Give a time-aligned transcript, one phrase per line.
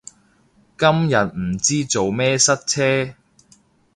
[0.79, 3.13] 今日唔知做咩塞車